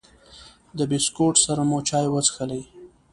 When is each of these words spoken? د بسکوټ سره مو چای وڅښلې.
د 0.77 0.79
بسکوټ 0.89 1.33
سره 1.45 1.61
مو 1.69 1.77
چای 1.89 2.05
وڅښلې. 2.09 2.61